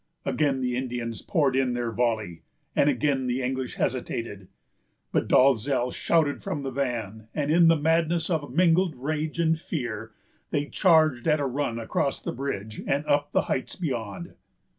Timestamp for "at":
11.27-11.39